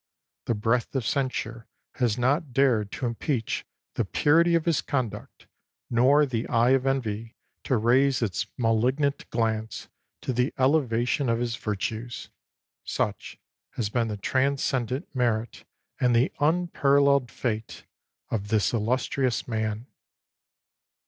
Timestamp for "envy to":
6.87-7.77